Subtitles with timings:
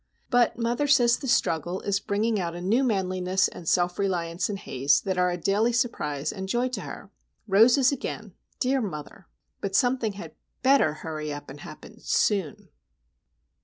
[0.31, 4.57] But mother says the struggle is bringing out a new manliness and self reliance in
[4.57, 7.11] Haze that are a daily surprise and joy to her.
[7.47, 9.27] Roses again,—dear mother!
[9.61, 10.33] But something had
[10.63, 12.69] better hurry up and happen soon!